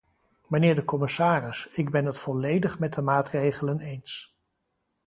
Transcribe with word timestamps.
Mijnheer 0.47 0.75
de 0.75 0.85
commissaris, 0.85 1.67
ik 1.69 1.91
ben 1.91 2.05
het 2.05 2.19
volledig 2.19 2.79
met 2.79 2.93
de 2.93 3.01
maatregelen 3.01 3.79
eens. 3.79 4.37